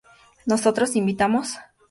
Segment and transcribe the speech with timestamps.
[0.51, 1.47] ¿Nosotros invitamos?